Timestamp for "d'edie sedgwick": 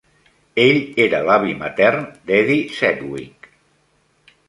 2.31-3.55